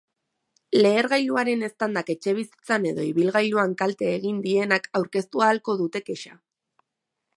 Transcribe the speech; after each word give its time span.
Lehergailuaren 0.83 1.65
eztandak 1.67 2.09
etxebizitzan 2.13 2.87
edo 2.93 3.05
ibilgailuan 3.09 3.77
kalte 3.83 4.09
egin 4.15 4.41
dienak 4.47 4.89
aurkeztu 5.01 5.45
ahalko 5.49 5.77
dute 5.83 6.03
kexa. 6.09 6.35